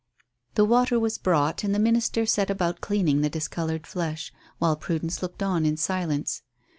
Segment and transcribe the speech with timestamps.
[0.55, 5.21] The water was brought, and the minister set about cleaning the discoloured flesh, while Prudence
[5.21, 6.41] looked on in silence.